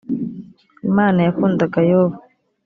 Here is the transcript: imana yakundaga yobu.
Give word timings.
imana 0.89 1.19
yakundaga 1.27 1.79
yobu. 1.91 2.17